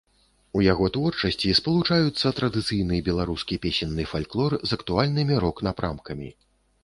[0.59, 6.29] У яго творчасці спалучаюцца традыцыйны беларускі песенны фальклор з актуальнымі рок-напрамкамі.